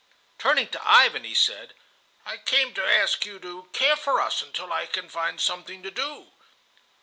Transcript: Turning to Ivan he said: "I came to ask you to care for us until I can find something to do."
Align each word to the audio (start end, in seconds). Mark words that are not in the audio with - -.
Turning 0.39 0.67
to 0.67 0.81
Ivan 0.83 1.23
he 1.25 1.35
said: 1.35 1.75
"I 2.25 2.37
came 2.37 2.73
to 2.73 2.83
ask 2.83 3.23
you 3.23 3.37
to 3.41 3.69
care 3.71 3.95
for 3.95 4.19
us 4.19 4.41
until 4.41 4.73
I 4.73 4.87
can 4.87 5.09
find 5.09 5.39
something 5.39 5.83
to 5.83 5.91
do." 5.91 6.31